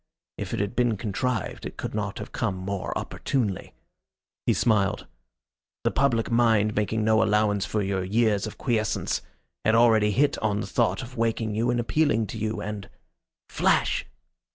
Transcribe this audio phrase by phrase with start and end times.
[0.39, 3.75] If it had been contrived it could not have come more opportunely."
[4.47, 5.05] He smiled.
[5.83, 9.21] "The public mind, making no allowance for your years of quiescence,
[9.63, 12.89] had already hit on the thought of waking you and appealing to you, and
[13.47, 14.07] Flash!"